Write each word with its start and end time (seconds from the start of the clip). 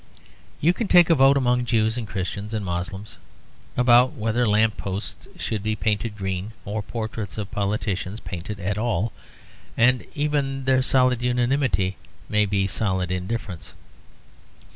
You 0.61 0.73
can 0.73 0.87
take 0.87 1.11
a 1.11 1.13
vote 1.13 1.37
among 1.37 1.63
Jews 1.63 1.95
and 1.95 2.07
Christians 2.07 2.55
and 2.55 2.65
Moslems 2.65 3.19
about 3.77 4.13
whether 4.13 4.47
lamp 4.47 4.75
posts 4.75 5.27
should 5.37 5.61
be 5.61 5.75
painted 5.75 6.17
green 6.17 6.53
or 6.65 6.81
portraits 6.81 7.37
of 7.37 7.51
politicians 7.51 8.19
painted 8.19 8.59
at 8.59 8.79
all, 8.79 9.13
and 9.77 10.03
even 10.15 10.65
their 10.65 10.81
solid 10.81 11.21
unanimity 11.21 11.97
may 12.29 12.47
be 12.47 12.65
solid 12.65 13.11
indifference. 13.11 13.73